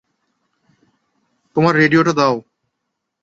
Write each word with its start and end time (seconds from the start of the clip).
তোমার 1.55 1.73
রেডিওটা 1.75 2.13
দাও। 2.13 2.35